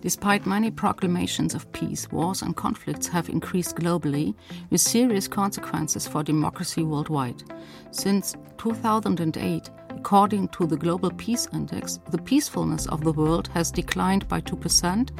[0.00, 4.34] Despite many proclamations of peace, wars and conflicts have increased globally
[4.70, 7.42] with serious consequences for democracy worldwide.
[7.90, 14.28] Since 2008, according to the Global Peace Index, the peacefulness of the world has declined
[14.28, 15.10] by 2%,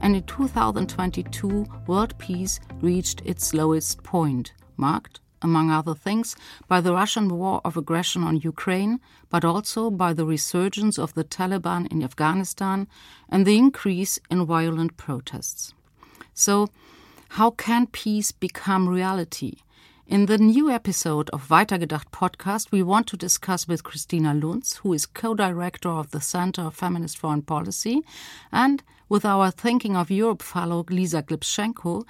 [0.00, 6.36] and in 2022, world peace reached its lowest point, marked among other things,
[6.66, 9.00] by the Russian war of aggression on Ukraine,
[9.30, 12.86] but also by the resurgence of the Taliban in Afghanistan
[13.28, 15.74] and the increase in violent protests.
[16.34, 16.68] So,
[17.30, 19.54] how can peace become reality?
[20.06, 24.94] In the new episode of Weitergedacht podcast, we want to discuss with Kristina Lunz, who
[24.94, 28.02] is co director of the Center of Feminist Foreign Policy,
[28.50, 32.06] and with our Thinking of Europe fellow Lisa Glybchenko,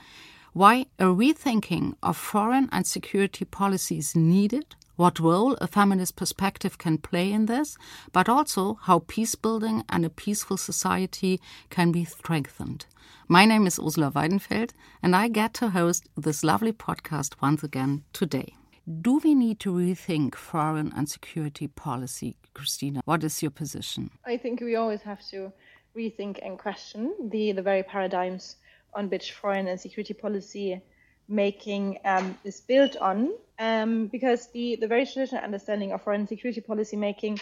[0.58, 6.78] why a rethinking of foreign and security policy is needed, what role a feminist perspective
[6.78, 7.78] can play in this,
[8.10, 11.40] but also how peace building and a peaceful society
[11.70, 12.86] can be strengthened.
[13.28, 18.02] My name is Ursula Weidenfeld, and I get to host this lovely podcast once again
[18.12, 18.52] today.
[19.00, 22.98] Do we need to rethink foreign and security policy, Kristina?
[23.04, 24.10] What is your position?
[24.26, 25.52] I think we always have to
[25.96, 28.56] rethink and question the, the very paradigms
[28.94, 30.80] on which foreign and security policy
[31.28, 36.60] making um, is built on, um, because the, the very traditional understanding of foreign security
[36.60, 37.38] policy making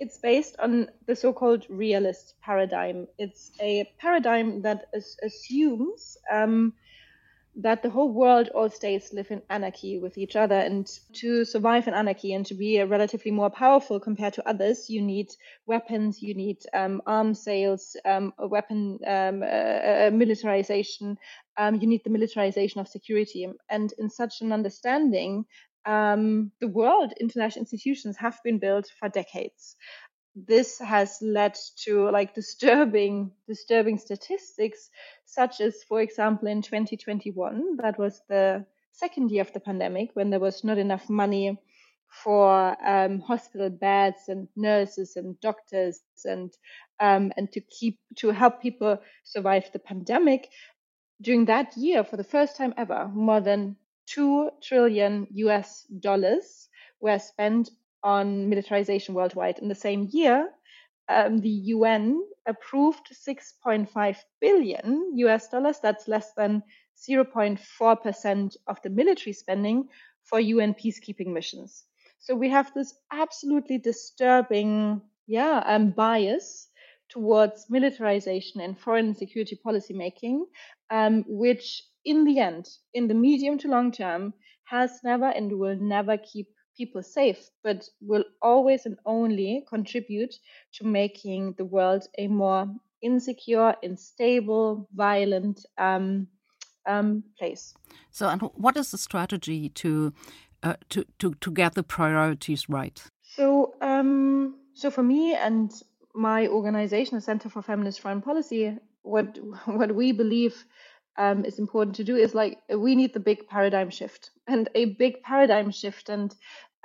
[0.00, 3.08] it's based on the so-called realist paradigm.
[3.18, 4.88] It's a paradigm that
[5.22, 6.72] assumes um,
[7.60, 10.54] that the whole world, all states live in anarchy with each other.
[10.54, 15.02] And to survive in anarchy and to be relatively more powerful compared to others, you
[15.02, 15.28] need
[15.66, 19.40] weapons, you need um, arms sales, um, weapon um,
[20.16, 21.18] militarization,
[21.56, 23.48] um, you need the militarization of security.
[23.68, 25.44] And in such an understanding,
[25.84, 29.74] um, the world, international institutions have been built for decades
[30.46, 34.90] this has led to like disturbing disturbing statistics
[35.24, 40.30] such as for example in 2021 that was the second year of the pandemic when
[40.30, 41.58] there was not enough money
[42.10, 46.52] for um, hospital beds and nurses and doctors and
[47.00, 50.48] um, and to keep to help people survive the pandemic.
[51.20, 56.68] During that year for the first time ever more than 2 trillion US dollars
[57.00, 57.70] were spent
[58.02, 59.58] on militarization worldwide.
[59.58, 60.48] In the same year,
[61.08, 65.80] um, the UN approved 6.5 billion US dollars.
[65.80, 66.62] That's less than
[67.08, 69.88] 0.4% of the military spending
[70.24, 71.84] for UN peacekeeping missions.
[72.18, 76.68] So we have this absolutely disturbing, yeah, um, bias
[77.08, 80.46] towards militarization and foreign security policy making,
[80.90, 84.34] um, which in the end, in the medium to long term,
[84.64, 86.48] has never and will never keep
[86.78, 90.34] people safe, but will always and only contribute
[90.74, 92.66] to making the world a more
[93.02, 96.28] insecure, unstable, violent um,
[96.86, 97.74] um, place.
[98.10, 100.12] So, and what is the strategy to
[100.62, 103.02] uh, to, to to get the priorities right?
[103.22, 105.70] So, um, so for me and
[106.14, 110.64] my organization, the Center for Feminist Foreign Policy, what what we believe
[111.18, 114.84] um, is important to do is like we need the big paradigm shift and a
[114.86, 116.34] big paradigm shift and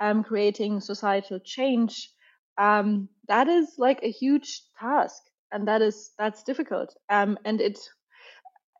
[0.00, 2.10] um, creating societal change,
[2.58, 5.22] um, that is like a huge task,
[5.52, 6.94] and that is that's difficult.
[7.08, 7.78] Um, and it,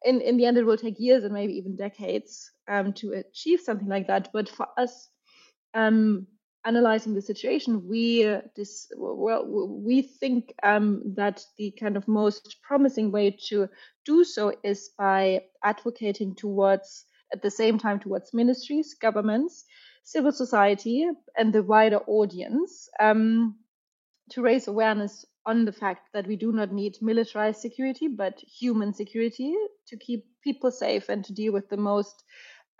[0.05, 3.61] in in the end, it will take years and maybe even decades um, to achieve
[3.61, 4.31] something like that.
[4.33, 5.09] But for us,
[5.75, 6.27] um,
[6.65, 8.25] analyzing the situation, we
[8.57, 13.69] this well we think um, that the kind of most promising way to
[14.05, 19.65] do so is by advocating towards at the same time towards ministries, governments,
[20.05, 23.57] civil society and the wider audience um,
[24.31, 28.95] to raise awareness on the fact that we do not need militarized security, but human
[28.95, 29.55] security
[29.89, 32.23] to keep people safe and to deal with the most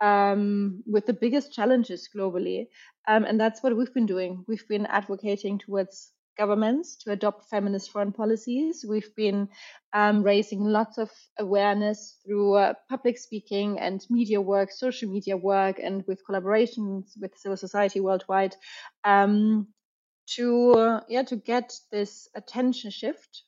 [0.01, 2.67] um, with the biggest challenges globally.
[3.07, 4.43] Um, and that's what we've been doing.
[4.47, 8.85] We've been advocating towards governments to adopt feminist foreign policies.
[8.87, 9.49] We've been
[9.93, 11.09] um, raising lots of
[11.39, 17.37] awareness through uh, public speaking and media work, social media work, and with collaborations with
[17.37, 18.55] civil society worldwide
[19.03, 19.67] um,
[20.27, 23.43] to uh, yeah to get this attention shift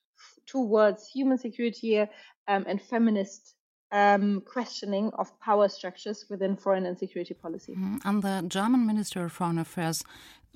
[0.46, 3.56] towards human security um, and feminist
[3.92, 7.74] um, questioning of power structures within foreign and security policy.
[7.74, 10.04] Mm, and the German Minister of Foreign Affairs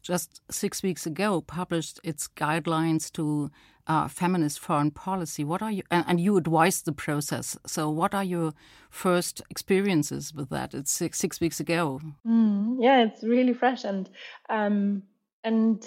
[0.02, 3.52] just six weeks ago published its guidelines to
[3.88, 5.44] uh, feminist foreign policy.
[5.44, 7.58] What are you and, and, you advised the process?
[7.66, 8.54] So, what are your
[8.90, 10.74] first experiences with that?
[10.74, 12.00] It's six six weeks ago.
[12.26, 14.10] Mm, yeah, it's really fresh and
[14.50, 15.04] um,
[15.44, 15.84] and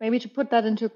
[0.00, 0.90] maybe to put that into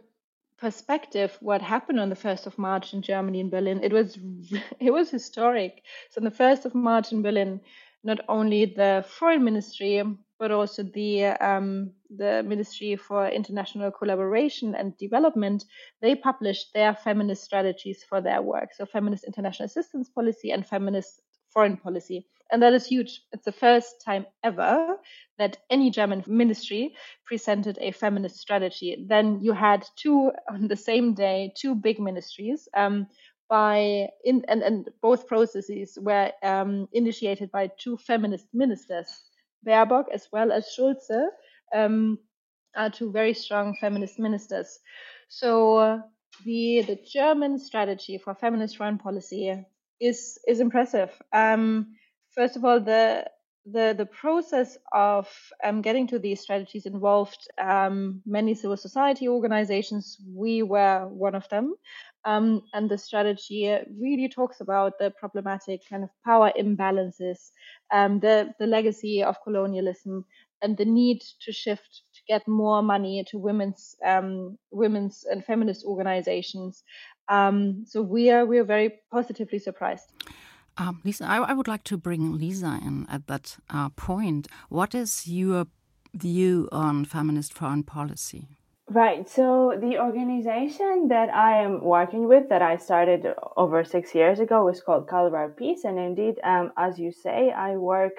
[0.58, 4.18] perspective what happened on the 1st of March in Germany in Berlin it was
[4.80, 7.60] it was historic so on the 1st of March in Berlin
[8.02, 10.02] not only the foreign ministry
[10.38, 15.64] but also the um, the Ministry for International Collaboration and Development
[16.00, 21.22] they published their feminist strategies for their work so feminist international assistance policy and feminist
[21.52, 23.22] foreign policy and that is huge.
[23.32, 24.96] It's the first time ever
[25.38, 26.94] that any German ministry
[27.26, 29.04] presented a feminist strategy.
[29.06, 32.68] Then you had two on the same day, two big ministries.
[32.74, 33.06] Um,
[33.48, 39.27] by in and, and both processes were um, initiated by two feminist ministers,
[39.66, 41.30] Baerbock as well as Schulze,
[41.74, 42.18] um,
[42.76, 44.78] are two very strong feminist ministers.
[45.28, 45.98] So uh,
[46.44, 49.64] the the German strategy for feminist foreign policy
[50.00, 51.10] is is impressive.
[51.32, 51.94] Um,
[52.34, 53.24] first of all, the
[53.66, 55.28] the the process of
[55.62, 60.16] um, getting to these strategies involved um, many civil society organizations.
[60.34, 61.74] We were one of them,
[62.28, 67.52] um, and the strategy really talks about the problematic kind of power imbalances,
[67.90, 70.24] um, the the legacy of colonialism,
[70.60, 75.86] and the need to shift to get more money to women's um, women's and feminist
[75.86, 76.84] organizations.
[77.30, 80.12] Um, so we are we are very positively surprised.
[80.76, 84.46] Um, Lisa, I, I, would like to bring Lisa in at that uh, point.
[84.68, 85.66] What is your
[86.14, 88.46] view on feminist foreign policy?
[88.90, 89.28] Right.
[89.28, 94.68] So, the organization that I am working with, that I started over six years ago,
[94.68, 95.84] is called Color Peace.
[95.84, 98.14] And indeed, um, as you say, I work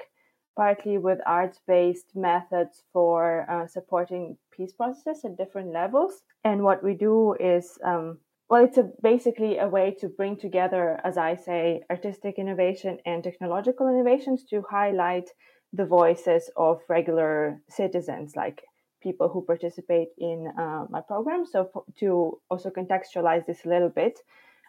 [0.56, 6.22] partly with arts based methods for uh, supporting peace processes at different levels.
[6.44, 8.18] And what we do is um,
[8.48, 13.24] well, it's a, basically a way to bring together, as I say, artistic innovation and
[13.24, 15.30] technological innovations to highlight
[15.72, 18.62] the voices of regular citizens, like
[19.00, 21.44] people who participate in uh, my program.
[21.46, 24.18] So, to also contextualize this a little bit,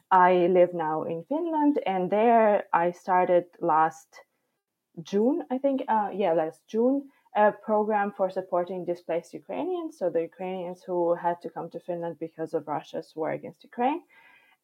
[0.10, 4.08] I live now in Finland, and there I started last
[5.04, 5.84] June, I think.
[5.88, 11.42] Uh, yeah, last June a program for supporting displaced Ukrainians, so the Ukrainians who had
[11.42, 14.02] to come to Finland because of Russia's war against Ukraine.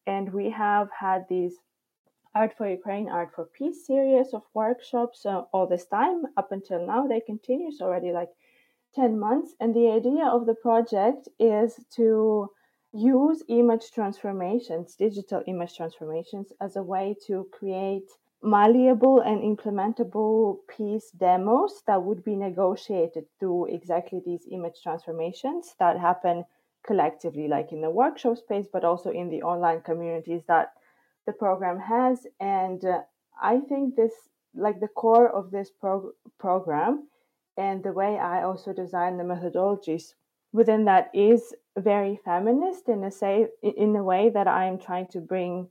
[0.06, 1.54] And we have had these
[2.34, 6.86] Art for Ukraine, Art for Peace series of workshops uh, all this time up until
[6.86, 7.06] now.
[7.06, 8.30] They continue, so already like
[8.94, 9.54] 10 months.
[9.60, 12.50] And the idea of the project is to
[12.92, 18.08] use image transformations, digital image transformations, as a way to create
[18.42, 25.98] malleable and implementable peace demos that would be negotiated through exactly these image transformations that
[25.98, 26.44] happen
[26.86, 30.72] collectively, like in the workshop space, but also in the online communities that
[31.26, 32.26] the program has.
[32.40, 33.00] And uh,
[33.42, 34.12] I think this,
[34.54, 37.08] like the core of this prog- program,
[37.58, 40.14] and the way I also design the methodologies
[40.52, 45.20] within that is very feminist in a say in a way that I'm trying to
[45.20, 45.68] bring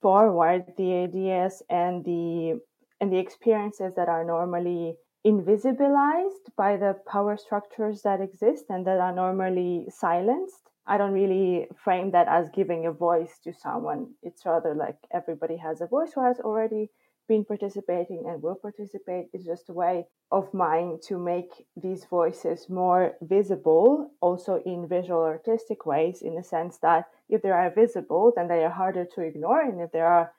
[0.00, 2.60] forward the ideas and the
[3.00, 4.96] and the experiences that are normally
[5.26, 10.70] invisibilized by the power structures that exist and that are normally silenced.
[10.86, 14.12] I don't really frame that as giving a voice to someone.
[14.22, 16.90] It's rather like everybody has a voice who has already
[17.26, 22.68] been participating and will participate is just a way of mine to make these voices
[22.68, 28.32] more visible, also in visual artistic ways, in the sense that if they are visible,
[28.34, 30.32] then they are harder to ignore, and if they are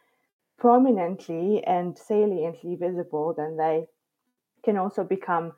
[0.58, 3.88] prominently and saliently visible, then they
[4.64, 5.54] can also become,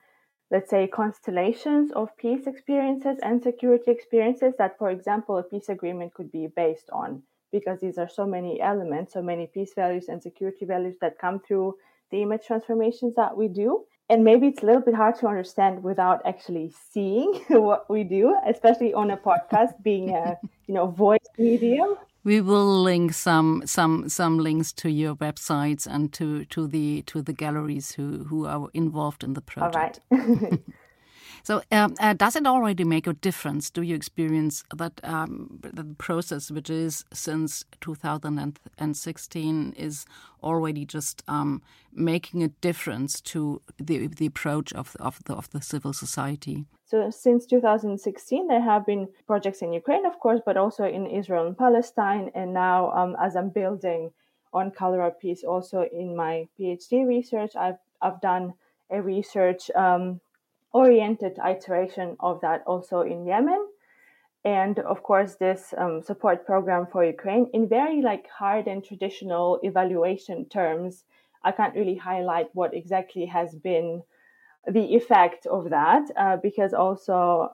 [0.51, 6.13] let's say, constellations of peace experiences and security experiences that, for example, a peace agreement
[6.13, 10.21] could be based on because these are so many elements, so many peace values and
[10.21, 11.75] security values that come through
[12.11, 13.83] the image transformations that we do.
[14.09, 18.37] And maybe it's a little bit hard to understand without actually seeing what we do,
[18.47, 20.37] especially on a podcast being a
[20.67, 21.95] you know voice medium.
[22.23, 27.21] We will link some some some links to your websites and to, to the to
[27.21, 29.99] the galleries who, who are involved in the project.
[30.11, 30.59] All right.
[31.43, 33.69] So, um, uh, does it already make a difference?
[33.69, 40.05] Do you experience that um, the process, which is since 2016, is
[40.43, 41.61] already just um,
[41.93, 46.65] making a difference to the the approach of of the of the civil society?
[46.85, 51.47] So, since 2016, there have been projects in Ukraine, of course, but also in Israel
[51.47, 54.11] and Palestine, and now um, as I'm building
[54.53, 58.53] on color of peace, also in my PhD research, I've I've done
[58.89, 60.21] a research um,
[60.81, 63.63] oriented iteration of that also in Yemen.
[64.45, 69.59] And of course, this um, support program for Ukraine in very like hard and traditional
[69.63, 71.03] evaluation terms.
[71.43, 74.03] I can't really highlight what exactly has been
[74.77, 77.49] the effect of that uh, because also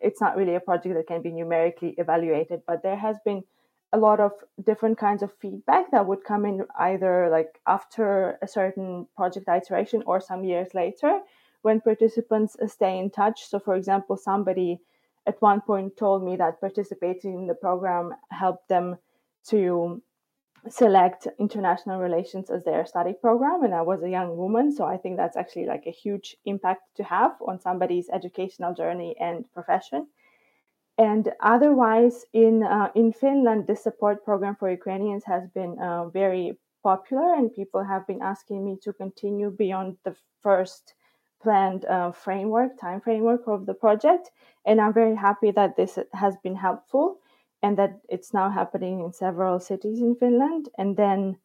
[0.00, 3.44] it's not really a project that can be numerically evaluated, but there has been
[3.92, 4.32] a lot of
[4.70, 10.02] different kinds of feedback that would come in either like after a certain project iteration
[10.06, 11.20] or some years later
[11.62, 13.48] when participants stay in touch.
[13.48, 14.80] So, for example, somebody
[15.26, 18.96] at one point told me that participating in the program helped them
[19.48, 20.02] to
[20.68, 24.94] select international relations as their study program and i was a young woman so i
[24.94, 30.06] think that's actually like a huge impact to have on somebody's educational journey and profession
[31.00, 36.58] and otherwise, in uh, in Finland, this support program for Ukrainians has been uh, very
[36.82, 40.92] popular, and people have been asking me to continue beyond the first
[41.42, 44.30] planned uh, framework, time framework of the project.
[44.66, 47.18] And I'm very happy that this has been helpful,
[47.62, 50.68] and that it's now happening in several cities in Finland.
[50.78, 51.36] And then,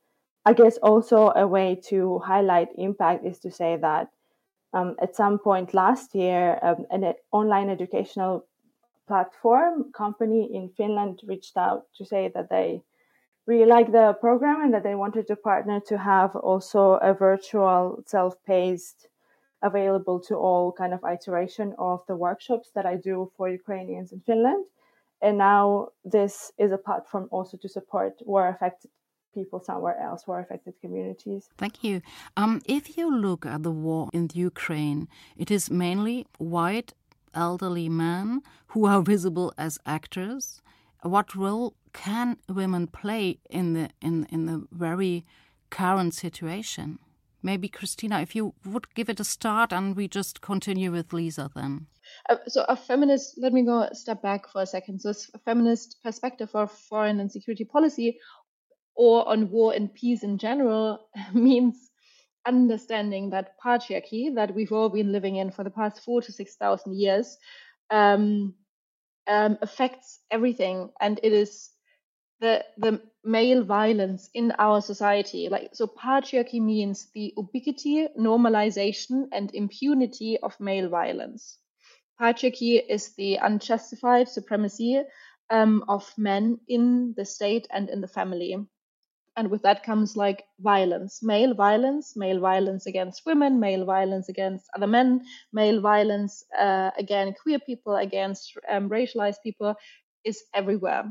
[0.46, 4.10] I guess also a way to highlight impact is to say that
[4.74, 8.46] um, at some point last year, um, an online educational
[9.08, 12.82] platform company in Finland reached out to say that they
[13.48, 18.04] really like the program and that they wanted to partner to have also a virtual
[18.06, 19.08] self-paced
[19.70, 24.22] available to all kind of iteration of the workshops that I do for Ukrainians in
[24.30, 24.64] Finland.
[25.22, 25.66] And now
[26.04, 28.92] this is a platform also to support war affected
[29.34, 31.50] people somewhere else, war affected communities.
[31.58, 32.02] Thank you.
[32.38, 35.02] Um, if you look at the war in Ukraine,
[35.44, 36.94] it is mainly white
[37.36, 40.62] elderly men who are visible as actors?
[41.02, 45.26] What role can women play in the in in the very
[45.70, 47.00] current situation?
[47.46, 51.52] Maybe Kristina, if you would give it a start, and we just continue with Lisa
[51.56, 51.88] then.
[52.30, 55.40] Uh, so a feminist let me go a step back for a second so a
[55.40, 58.20] feminist perspective of foreign and security policy
[58.96, 61.90] or on war and peace in general means
[62.48, 66.56] understanding that patriarchy that we've all been living in for the past four to six
[66.56, 67.38] thousand years
[67.90, 68.54] um,
[69.28, 71.70] um, affects everything, and it is
[72.40, 75.50] the the male violence in our society.
[75.50, 81.60] Like so, patriarchy means the ubiquity, normalization, and impunity of male violence.
[82.22, 85.02] Patriarchy is the unjustified supremacy
[85.50, 88.58] um, of men in the state and in the family
[89.38, 94.70] and with that comes like violence male violence male violence against women male violence against
[94.76, 95.22] other men
[95.54, 99.76] male violence uh, against queer people against um, racialized people
[100.24, 101.06] is everywhere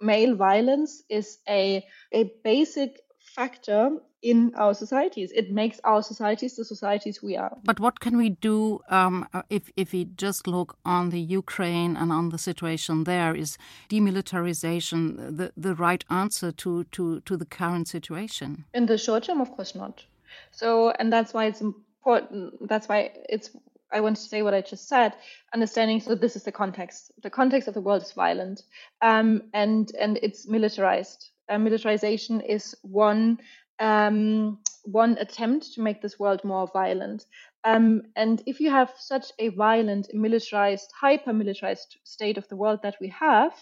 [0.00, 3.90] male violence is a, a basic factor
[4.22, 5.32] in our societies.
[5.32, 7.56] It makes our societies the societies we are.
[7.64, 11.96] But what can we do um, uh, if, if we just look on the Ukraine
[11.96, 13.34] and on the situation there?
[13.34, 13.56] Is
[13.88, 18.64] demilitarization the, the right answer to, to, to the current situation?
[18.74, 20.04] In the short term, of course not.
[20.50, 22.68] So, and that's why it's important.
[22.68, 23.50] That's why it's
[23.92, 25.14] I want to say what I just said,
[25.52, 26.00] understanding.
[26.00, 27.12] So this is the context.
[27.22, 28.62] The context of the world is violent,
[29.02, 31.30] um, and and it's militarized.
[31.48, 33.38] Uh, militarization is one
[33.80, 37.26] um, one attempt to make this world more violent.
[37.64, 42.80] Um, and if you have such a violent, militarized, hyper militarized state of the world
[42.82, 43.52] that we have,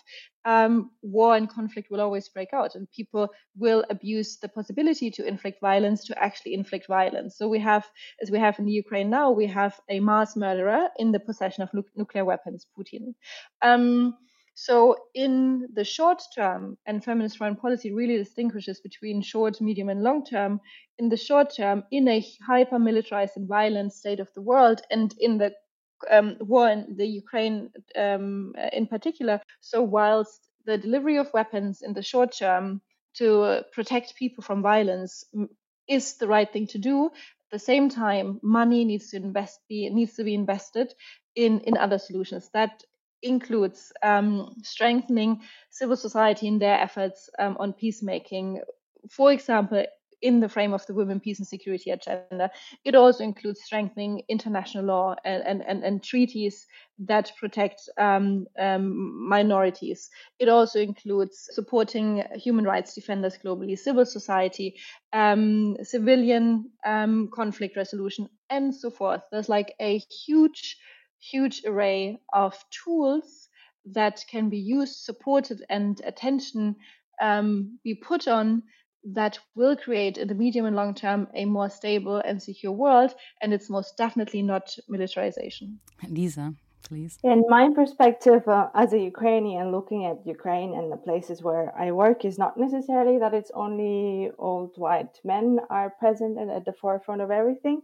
[0.45, 5.27] um, war and conflict will always break out, and people will abuse the possibility to
[5.27, 7.37] inflict violence to actually inflict violence.
[7.37, 7.87] So we have,
[8.23, 11.65] as we have in the Ukraine now, we have a mass murderer in the possession
[11.65, 13.15] of nu- nuclear weapons, Putin.
[13.63, 14.17] Um,
[14.61, 20.03] so, in the short term, and feminist foreign policy really distinguishes between short, medium, and
[20.03, 20.61] long term.
[20.99, 25.15] In the short term, in a hyper militarized and violent state of the world, and
[25.21, 25.55] in the
[26.11, 29.41] um, war in the Ukraine um, in particular.
[29.61, 32.83] So, whilst the delivery of weapons in the short term
[33.19, 35.23] to protect people from violence
[35.87, 39.89] is the right thing to do, at the same time, money needs to invest be
[39.89, 40.93] needs to be invested
[41.37, 42.83] in in other solutions that
[43.23, 48.61] includes um, strengthening civil society in their efforts um, on peacemaking.
[49.11, 49.85] For example,
[50.21, 52.51] in the frame of the Women, Peace and Security Agenda,
[52.85, 56.67] it also includes strengthening international law and, and, and, and treaties
[56.99, 60.11] that protect um, um, minorities.
[60.39, 64.77] It also includes supporting human rights defenders globally, civil society,
[65.13, 69.23] um, civilian um, conflict resolution, and so forth.
[69.31, 70.79] There's like a huge
[71.21, 73.49] huge array of tools
[73.93, 76.77] that can be used, supported, and attention
[77.21, 78.63] um, be put on
[79.05, 83.15] that will create in the medium and long term a more stable and secure world.
[83.41, 85.81] And it's most definitely not militarization.
[86.09, 87.19] Lisa, please.
[87.23, 91.93] In my perspective, uh, as a Ukrainian, looking at Ukraine and the places where I
[91.93, 96.73] work is not necessarily that it's only old white men are present and at the
[96.73, 97.83] forefront of everything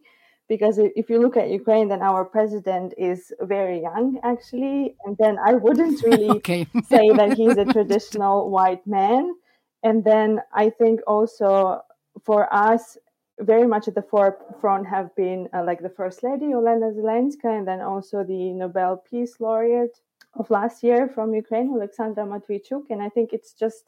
[0.49, 5.39] because if you look at Ukraine, then our president is very young, actually, and then
[5.39, 6.67] I wouldn't really okay.
[6.87, 9.35] say that he's a traditional white man.
[9.83, 11.81] And then I think also
[12.23, 12.99] for us,
[13.41, 17.67] very much at the forefront have been uh, like the First Lady Olena Zelenska, and
[17.67, 19.99] then also the Nobel Peace Laureate
[20.35, 22.85] of last year from Ukraine, Alexandra Matviichuk.
[22.91, 23.85] And I think it's just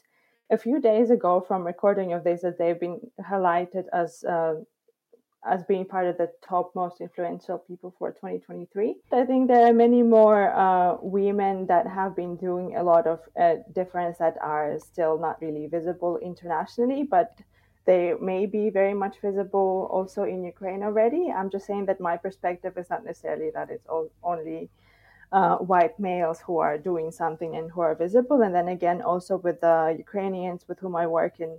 [0.50, 4.54] a few days ago from recording of this that they've been highlighted as uh,
[5.46, 8.96] as being part of the top most influential people for 2023.
[9.12, 13.20] I think there are many more uh, women that have been doing a lot of
[13.40, 17.38] uh, difference that are still not really visible internationally, but
[17.84, 21.30] they may be very much visible also in Ukraine already.
[21.30, 24.68] I'm just saying that my perspective is not necessarily that it's all, only
[25.32, 28.42] uh, white males who are doing something and who are visible.
[28.42, 31.58] And then again, also with the Ukrainians with whom I work in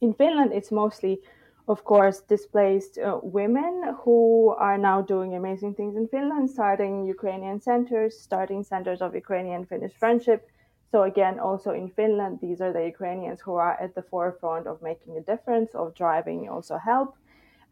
[0.00, 1.20] in Finland, it's mostly
[1.66, 7.60] of course, displaced uh, women who are now doing amazing things in Finland, starting Ukrainian
[7.60, 10.50] centers, starting centers of Ukrainian Finnish friendship.
[10.90, 14.82] So, again, also in Finland, these are the Ukrainians who are at the forefront of
[14.82, 17.16] making a difference, of driving also help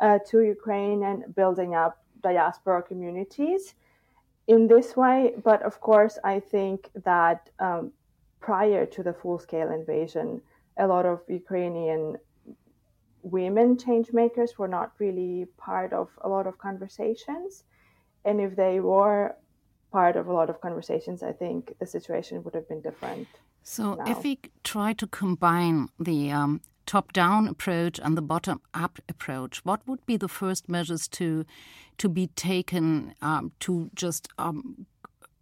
[0.00, 3.74] uh, to Ukraine and building up diaspora communities
[4.46, 5.34] in this way.
[5.44, 7.92] But of course, I think that um,
[8.40, 10.40] prior to the full scale invasion,
[10.78, 12.16] a lot of Ukrainian
[13.32, 17.64] women change makers were not really part of a lot of conversations.
[18.24, 19.34] And if they were
[19.90, 23.26] part of a lot of conversations, I think the situation would have been different.
[23.62, 24.10] So, now.
[24.12, 29.64] if we try to combine the um, top down approach and the bottom up approach,
[29.64, 31.44] what would be the first measures to,
[31.98, 34.86] to be taken um, to just um,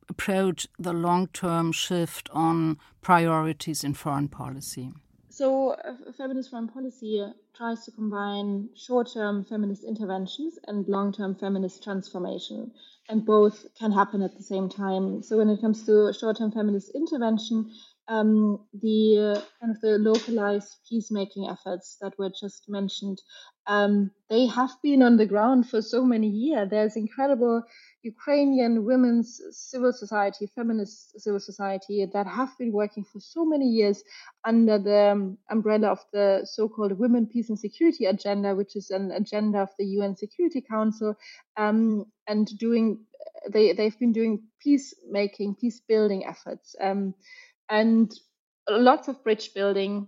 [0.09, 4.92] approach the long term shift on priorities in foreign policy?
[5.30, 5.76] So,
[6.16, 12.72] feminist foreign policy tries to combine short term feminist interventions and long term feminist transformation,
[13.08, 15.22] and both can happen at the same time.
[15.22, 17.70] So, when it comes to short term feminist intervention,
[18.08, 23.22] um, the uh, kind of the localized peacemaking efforts that were just mentioned,
[23.68, 26.69] um, they have been on the ground for so many years.
[26.69, 27.62] There's incredible
[28.02, 34.02] Ukrainian women's civil society, feminist civil society that have been working for so many years
[34.45, 39.10] under the um, umbrella of the so-called Women, Peace and Security Agenda, which is an
[39.10, 41.15] agenda of the UN Security Council,
[41.56, 43.04] um, and doing
[43.50, 47.15] they they've been doing peacemaking, peace building efforts, um,
[47.69, 48.13] and
[48.69, 50.06] lots of bridge building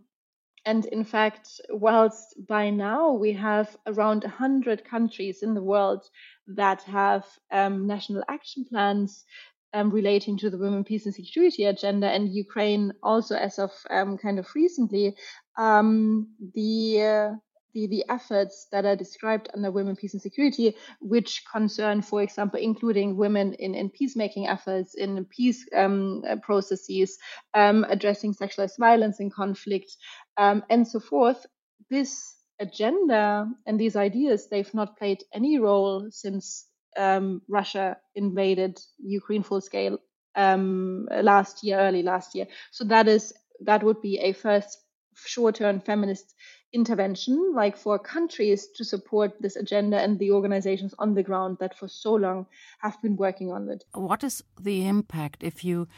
[0.65, 6.09] and in fact, whilst by now we have around 100 countries in the world
[6.47, 9.25] that have um, national action plans
[9.75, 14.19] um, relating to the women, peace, and security agenda, and Ukraine also, as of um,
[14.19, 15.17] kind of recently,
[15.57, 17.31] um, the uh,
[17.75, 22.61] the, the efforts that are described under women, peace, and security, which concern, for example,
[22.61, 27.19] including women in, in peacemaking efforts, in peace um, processes,
[27.55, 29.97] um, addressing sexualized violence in conflict,
[30.37, 31.47] um, and so forth.
[31.91, 39.43] This agenda and these ideas, they've not played any role since um, Russia invaded Ukraine
[39.43, 39.99] full scale
[40.37, 42.47] um, last year, early last year.
[42.71, 43.33] So that is
[43.65, 44.79] that would be a first
[45.15, 46.35] short-term feminist
[46.73, 51.79] intervention, like for countries to support this agenda and the organizations on the ground that
[51.79, 52.47] for so long
[52.79, 53.85] have been working on it.
[53.93, 55.89] What is the impact if you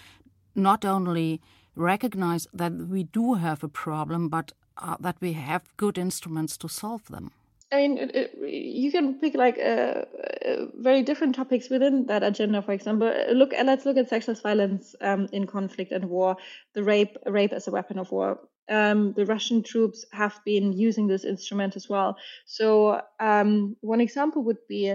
[0.54, 1.40] not only
[1.76, 6.68] recognize that we do have a problem, but uh, that we have good instruments to
[6.68, 7.30] solve them?
[7.72, 10.04] I mean, it, it, you can pick like uh,
[10.46, 12.62] uh, very different topics within that agenda.
[12.62, 16.36] For example, look, let's look at sexual violence um, in conflict and war,
[16.74, 18.38] the rape, rape as a weapon of war
[18.70, 22.16] um, the Russian troops have been using this instrument as well.
[22.46, 24.94] So um, one example would be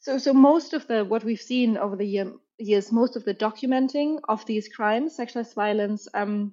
[0.00, 3.34] so so most of the what we've seen over the year, years, most of the
[3.34, 6.52] documenting of these crimes, sexualized violence, um,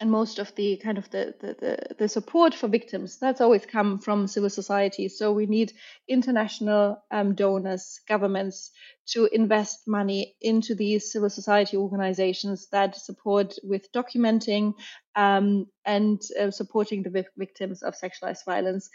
[0.00, 3.64] and most of the kind of the, the, the, the, support for victims that's always
[3.64, 5.72] come from civil society so we need
[6.08, 8.72] international um, donors governments
[9.06, 14.74] to invest money into these civil society organizations that support with documenting
[15.14, 18.90] um, and uh, supporting the victims of sexualized violence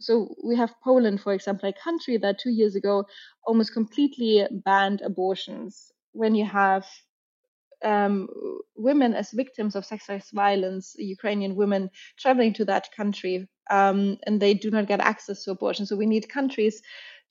[0.00, 3.06] so we have Poland, for example, a country that two years ago
[3.44, 5.92] almost completely banned abortions.
[6.12, 6.86] When you have
[7.84, 8.28] um,
[8.76, 14.54] women as victims of sexualized violence, Ukrainian women traveling to that country, um, and they
[14.54, 15.86] do not get access to abortion.
[15.86, 16.82] So we need countries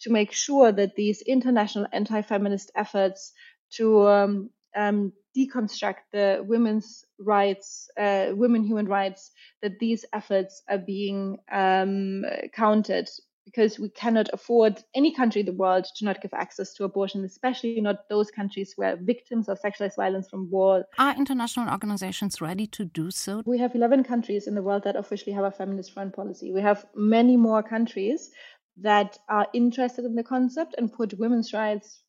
[0.01, 3.33] to make sure that these international anti-feminist efforts
[3.71, 9.31] to um, um deconstruct the women's rights, uh, women human rights,
[9.61, 13.07] that these efforts are being um, counted
[13.47, 17.23] because we cannot afford any country in the world to not give access to abortion,
[17.23, 20.83] especially not those countries where victims of sexualized violence from war.
[20.99, 23.43] Are international organizations ready to do so?
[23.45, 26.51] We have 11 countries in the world that officially have a feminist foreign policy.
[26.51, 28.31] We have many more countries
[28.81, 32.03] that are interested in the concept and put women's rights,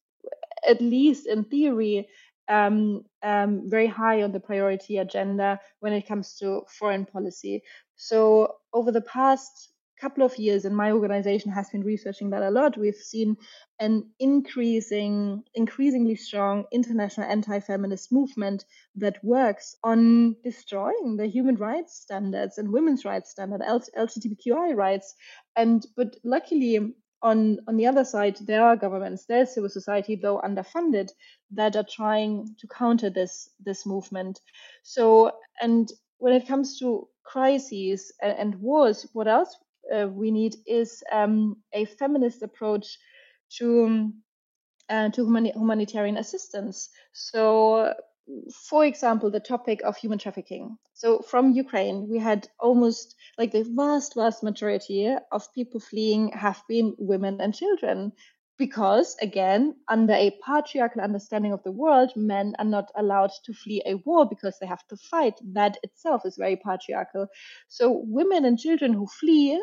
[0.68, 2.08] at least in theory,
[2.48, 7.62] um, um, very high on the priority agenda when it comes to foreign policy.
[7.94, 9.70] So, over the past
[10.00, 13.36] couple of years, and my organization has been researching that a lot, we've seen
[13.80, 18.64] an increasing, increasingly strong international anti-feminist movement
[18.96, 25.14] that works on destroying the human rights standards and women's rights standards, LGBTQI rights.
[25.56, 30.40] And but luckily, on on the other side, there are governments, there's civil society, though
[30.40, 31.10] underfunded,
[31.52, 34.40] that are trying to counter this this movement.
[34.82, 39.56] So and when it comes to crises and, and wars, what else
[39.94, 42.98] uh, we need is um, a feminist approach
[43.58, 44.14] to um,
[44.88, 46.88] uh, to humani- humanitarian assistance.
[47.12, 47.94] So,
[48.68, 50.76] for example, the topic of human trafficking.
[50.94, 56.62] So, from Ukraine, we had almost like the vast, vast majority of people fleeing have
[56.68, 58.12] been women and children
[58.58, 63.80] because again under a patriarchal understanding of the world men are not allowed to flee
[63.86, 67.28] a war because they have to fight that itself is very patriarchal
[67.68, 69.62] so women and children who flee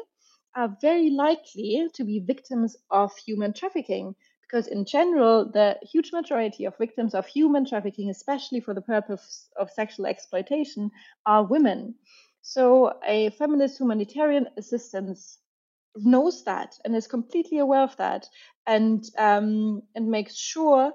[0.55, 6.65] are very likely to be victims of human trafficking because in general the huge majority
[6.65, 10.91] of victims of human trafficking especially for the purpose of sexual exploitation
[11.25, 11.95] are women.
[12.41, 15.39] So a feminist humanitarian assistance
[15.95, 18.27] knows that and is completely aware of that
[18.67, 20.93] and um, and makes sure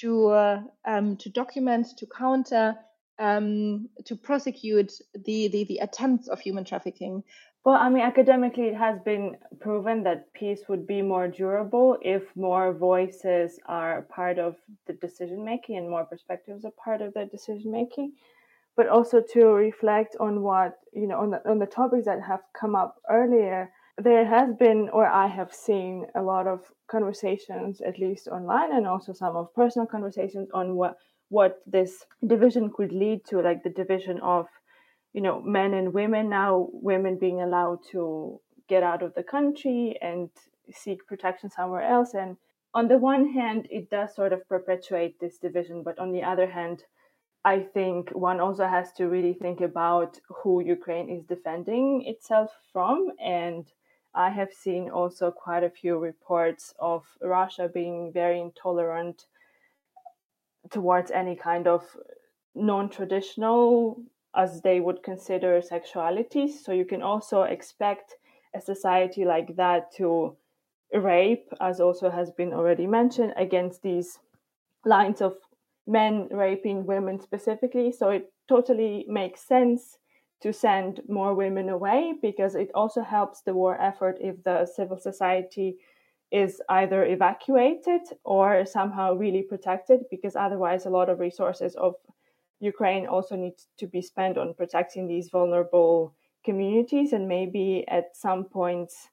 [0.00, 2.76] to uh, um, to document to counter
[3.18, 7.22] um, to prosecute the, the the attempts of human trafficking
[7.68, 12.22] well, I mean, academically, it has been proven that peace would be more durable if
[12.34, 17.26] more voices are part of the decision making and more perspectives are part of the
[17.26, 18.14] decision making.
[18.74, 22.40] But also to reflect on what, you know, on the, on the topics that have
[22.58, 27.98] come up earlier, there has been, or I have seen, a lot of conversations, at
[27.98, 30.96] least online, and also some of personal conversations on what
[31.30, 34.46] what this division could lead to, like the division of
[35.12, 39.96] you know men and women now women being allowed to get out of the country
[40.02, 40.28] and
[40.70, 42.12] seek protection somewhere else.
[42.12, 42.36] And
[42.74, 46.46] on the one hand it does sort of perpetuate this division but on the other
[46.46, 46.84] hand
[47.44, 53.08] i think one also has to really think about who ukraine is defending itself from.
[53.18, 53.64] And
[54.14, 59.24] i have seen also quite a few reports of russia being very intolerant
[60.70, 61.82] towards any kind of
[62.54, 64.02] non-traditional
[64.38, 66.46] as they would consider sexuality.
[66.50, 68.14] So you can also expect
[68.54, 70.36] a society like that to
[70.94, 74.20] rape, as also has been already mentioned, against these
[74.84, 75.34] lines of
[75.86, 77.90] men raping women specifically.
[77.90, 79.98] So it totally makes sense
[80.40, 84.98] to send more women away because it also helps the war effort if the civil
[84.98, 85.78] society
[86.30, 91.94] is either evacuated or somehow really protected because otherwise a lot of resources of
[92.60, 98.44] Ukraine also needs to be spent on protecting these vulnerable communities, and maybe at some
[98.44, 99.08] points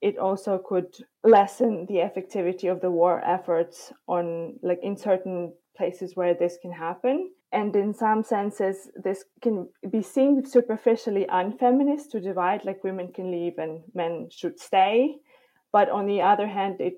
[0.00, 6.16] it also could lessen the effectivity of the war efforts on like in certain places
[6.16, 7.30] where this can happen.
[7.52, 13.30] And in some senses, this can be seen superficially unfeminist to divide, like women can
[13.30, 15.16] leave and men should stay.
[15.70, 16.94] But on the other hand, it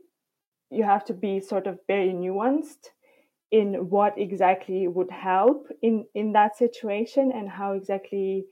[0.70, 2.88] you have to be sort of very nuanced
[3.54, 8.44] in what exactly would help in in that situation and how exactly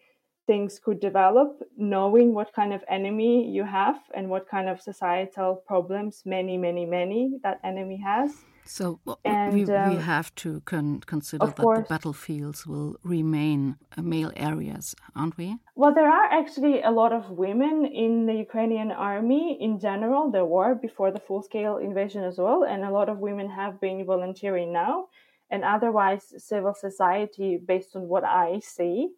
[0.46, 5.56] things could develop knowing what kind of enemy you have and what kind of societal
[5.66, 8.30] problems many many many that enemy has
[8.64, 13.76] so and, we, um, we, have to con- consider that course, the battlefields will remain
[13.96, 15.56] uh, male areas, aren't we?
[15.74, 20.30] Well, there are actually a lot of women in the Ukrainian army in general.
[20.30, 23.80] There were before the full scale invasion as well, and a lot of women have
[23.80, 25.08] been volunteering now.
[25.50, 29.10] And otherwise, civil society, based on what I see,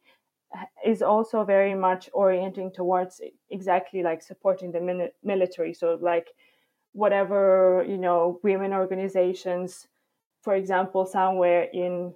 [0.85, 5.75] is also very much orienting towards exactly like supporting the military.
[5.75, 6.29] So, like
[6.95, 9.87] whatever you know women organizations
[10.43, 12.15] for example somewhere in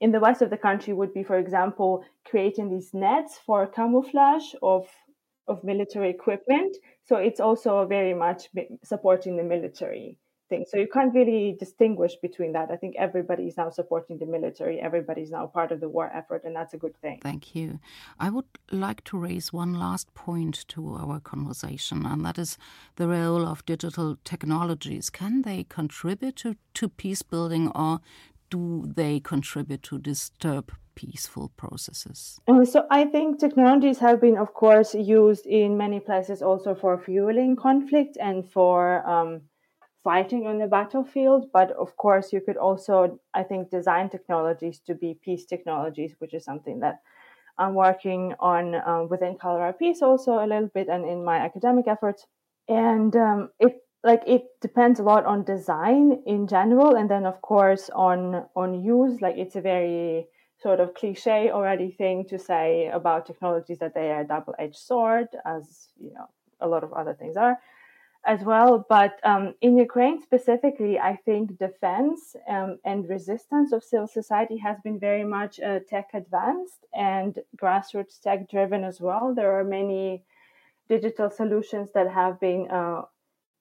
[0.00, 4.54] in the west of the country would be for example creating these nets for camouflage
[4.62, 4.86] of
[5.48, 6.76] of military equipment.
[7.04, 8.48] So it's also very much
[8.84, 10.18] supporting the military
[10.52, 10.64] thing.
[10.68, 12.70] So you can't really distinguish between that.
[12.70, 16.42] I think everybody is now supporting the military, everybody's now part of the war effort,
[16.44, 17.18] and that's a good thing.
[17.22, 17.80] Thank you.
[18.26, 22.58] I would like to raise one last point to our conversation, and that is
[22.96, 25.08] the role of digital technologies.
[25.08, 28.00] Can they contribute to, to peace building or
[28.50, 32.38] do they contribute to disturb peaceful processes?
[32.46, 36.98] Uh, so I think technologies have been, of course, used in many places also for
[36.98, 39.40] fueling conflict and for um,
[40.04, 41.46] fighting on the battlefield.
[41.52, 46.34] But of course, you could also, I think, design technologies to be peace technologies, which
[46.34, 47.00] is something that
[47.58, 51.86] I'm working on um, within Kalvar Peace also a little bit and in my academic
[51.86, 52.26] efforts.
[52.68, 57.40] And um, it like it depends a lot on design in general and then of
[57.40, 60.26] course on on use like it's a very
[60.58, 65.28] sort of cliche already thing to say about technologies that they are a double-edged sword
[65.44, 66.26] as you know
[66.60, 67.58] a lot of other things are
[68.24, 74.06] as well but um, in ukraine specifically i think defense um, and resistance of civil
[74.06, 79.58] society has been very much uh, tech advanced and grassroots tech driven as well there
[79.58, 80.22] are many
[80.88, 83.02] digital solutions that have been uh,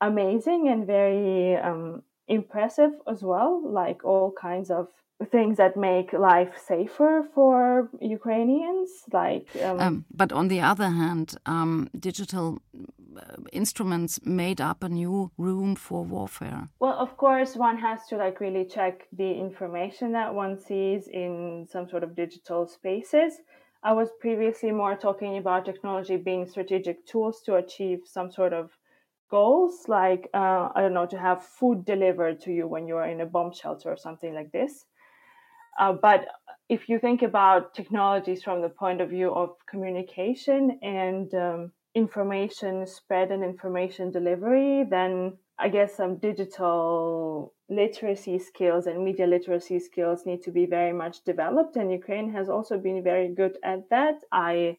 [0.02, 4.88] amazing and very um, impressive as well, like all kinds of
[5.32, 8.90] things that make life safer for Ukrainians.
[9.14, 12.60] Like, um, um, but on the other hand, um, digital
[13.52, 16.70] instruments made up a new room for warfare.
[16.80, 21.68] Well, of course, one has to like really check the information that one sees in
[21.70, 23.42] some sort of digital spaces.
[23.84, 28.72] I was previously more talking about technology being strategic tools to achieve some sort of
[29.30, 33.08] goals, like, uh, I don't know, to have food delivered to you when you are
[33.08, 34.86] in a bomb shelter or something like this.
[35.80, 36.28] Uh, but
[36.70, 42.88] if you think about technologies from the point of view of communication and um, information
[42.88, 50.26] spread and information delivery, then I guess some digital literacy skills and media literacy skills
[50.26, 51.76] need to be very much developed.
[51.76, 54.16] And Ukraine has also been very good at that.
[54.32, 54.78] I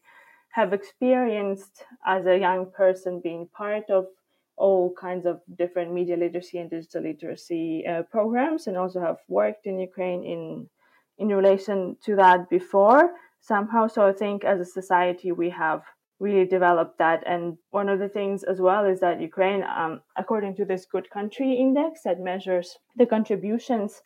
[0.49, 4.07] have experienced as a young person being part of
[4.55, 9.65] all kinds of different media literacy and digital literacy uh, programs, and also have worked
[9.65, 10.69] in Ukraine in
[11.17, 13.87] in relation to that before somehow.
[13.87, 15.81] So I think as a society we have
[16.23, 17.19] really developed that.
[17.33, 21.07] And one of the things as well is that Ukraine, um, according to this Good
[21.17, 22.67] Country Index that measures
[22.99, 24.01] the contributions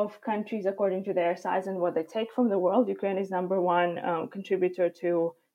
[0.00, 3.30] of countries according to their size and what they take from the world, Ukraine is
[3.30, 5.10] number one um, contributor to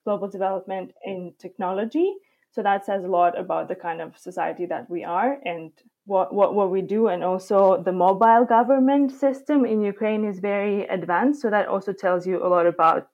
[0.06, 2.10] global development in technology.
[2.54, 5.72] So that says a lot about the kind of society that we are and
[6.06, 7.08] what, what, what we do.
[7.08, 11.42] And also the mobile government system in Ukraine is very advanced.
[11.42, 13.10] So that also tells you a lot about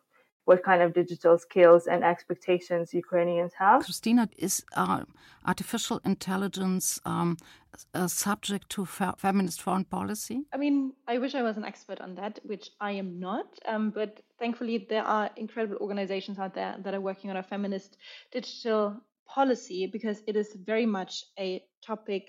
[0.50, 3.80] what kind of digital skills and expectations Ukrainians have.
[3.86, 5.02] Kristina, is uh,
[5.46, 7.38] artificial intelligence um,
[7.94, 10.38] a subject to fe feminist foreign policy?
[10.56, 10.78] I mean,
[11.14, 13.48] I wish I was an expert on that, which I am not.
[13.72, 17.92] Um, but thankfully, there are incredible organizations out there that are working on a feminist
[18.38, 18.82] digital
[19.38, 21.14] policy because it is very much
[21.48, 22.24] a topic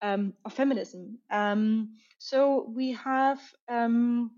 [0.00, 1.18] um, of feminism.
[1.30, 2.36] Um, so
[2.78, 4.30] we have, um,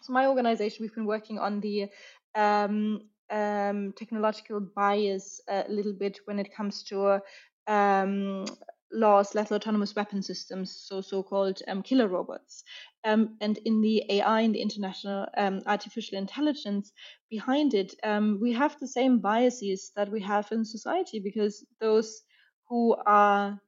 [0.00, 1.90] so my organization, we've been working on the
[2.34, 7.20] um, um, technological bias a little bit when it comes to
[7.66, 8.44] um,
[8.92, 12.64] laws, lethal autonomous weapon systems, so so-called killer robots.
[13.04, 16.92] Um, and in the AI, in the international um, artificial intelligence
[17.30, 22.22] behind it, um, we have the same biases that we have in society because those
[22.68, 23.60] who are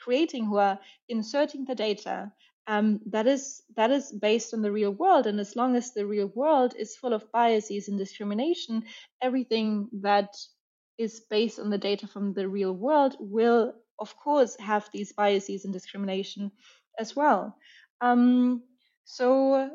[0.00, 0.78] creating, who are
[1.08, 2.32] inserting the data,
[2.70, 5.26] um, that is that is based on the real world.
[5.26, 8.84] And as long as the real world is full of biases and discrimination,
[9.20, 10.36] everything that
[10.96, 15.64] is based on the data from the real world will, of course, have these biases
[15.64, 16.52] and discrimination
[16.96, 17.56] as well.
[18.00, 18.62] Um,
[19.04, 19.70] so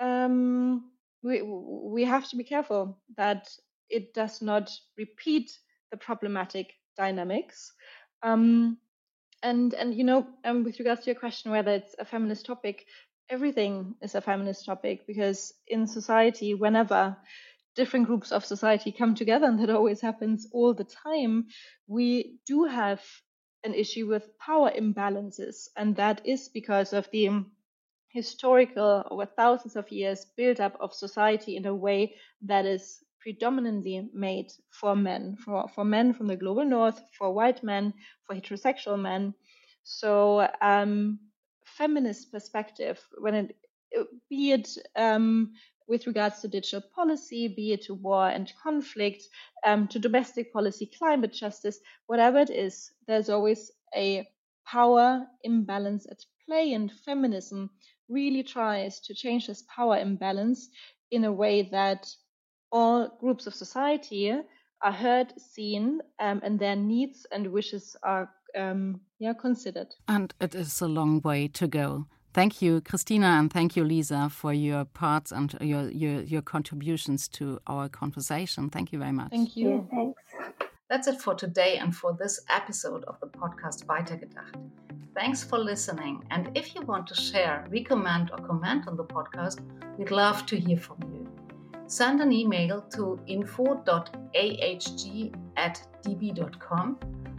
[0.00, 0.90] um,
[1.22, 3.48] we we have to be careful that
[3.88, 5.52] it does not repeat
[5.92, 7.72] the problematic dynamics.
[8.24, 8.78] Um,
[9.42, 12.86] and and you know, um, with regards to your question whether it's a feminist topic,
[13.28, 17.16] everything is a feminist topic because in society, whenever
[17.76, 21.46] different groups of society come together, and that always happens all the time,
[21.86, 23.02] we do have
[23.64, 27.44] an issue with power imbalances, and that is because of the
[28.08, 34.08] historical, over thousands of years, build up of society in a way that is predominantly
[34.12, 37.92] made for men, for, for men from the global north, for white men,
[38.26, 39.34] for heterosexual men.
[39.84, 41.18] So, um,
[41.64, 43.56] feminist perspective, when it,
[44.28, 45.52] be it um,
[45.88, 49.24] with regards to digital policy, be it to war and conflict,
[49.66, 54.28] um, to domestic policy, climate justice, whatever it is, there's always a
[54.66, 57.70] power imbalance at play and feminism
[58.08, 60.68] really tries to change this power imbalance
[61.10, 62.06] in a way that
[62.72, 64.32] all groups of society
[64.82, 69.88] are heard, seen, um, and their needs and wishes are um, yeah considered.
[70.08, 72.06] And it is a long way to go.
[72.32, 77.26] Thank you, Kristina, and thank you, Lisa, for your parts and your, your, your contributions
[77.28, 78.70] to our conversation.
[78.70, 79.30] Thank you very much.
[79.30, 79.88] Thank you.
[79.90, 80.22] Yeah, thanks.
[80.88, 84.54] That's it for today and for this episode of the podcast Weitergedacht.
[85.14, 86.24] Thanks for listening.
[86.30, 89.60] And if you want to share, recommend, or comment on the podcast,
[89.98, 91.29] we'd love to hear from you.
[91.90, 96.98] Send an email to info.ahg at db.com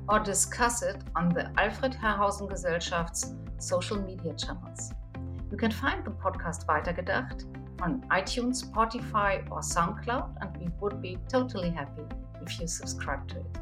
[0.10, 4.92] or discuss it on the Alfred Herrhausen Gesellschafts social media channels.
[5.50, 7.46] You can find the podcast Weitergedacht
[7.82, 12.04] on iTunes, Spotify, or SoundCloud, and we would be totally happy
[12.42, 13.58] if you subscribe to it.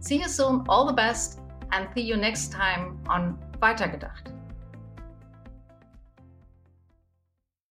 [0.00, 1.38] See you soon, all the best,
[1.70, 4.37] and see you next time on Weitergedacht.